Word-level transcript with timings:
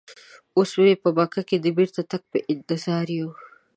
اوس 0.57 0.71
په 1.01 1.09
مکه 1.17 1.41
کې 1.49 1.57
د 1.59 1.65
بیرته 1.77 2.01
تګ 2.11 2.21
په 2.31 2.37
انتظار 2.53 3.05
یو. 3.19 3.29